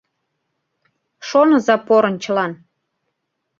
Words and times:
Шоныза 1.27 1.75
порын 1.87 2.15
чылан: 2.23 2.51